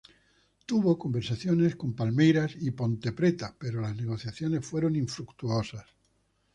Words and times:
Tuvo 0.65 0.97
conversaciones 0.97 1.75
con 1.75 1.93
Palmeiras 1.93 2.53
y 2.59 2.71
Ponte 2.71 3.11
Preta, 3.11 3.55
pero 3.59 3.81
las 3.81 3.95
negociaciones 3.95 4.65
fueron 4.65 4.95
infructuosas. 4.95 5.85